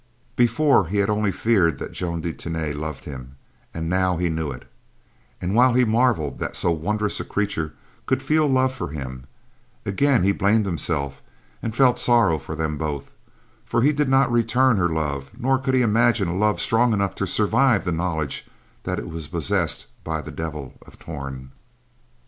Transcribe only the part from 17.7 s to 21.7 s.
the knowledge that it was possessed by the Devil of Torn.